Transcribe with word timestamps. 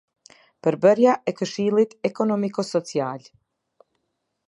Përbërja 0.67 1.13
e 1.31 1.35
Këshillit 1.41 1.95
Ekonomiko-Social. 2.11 3.33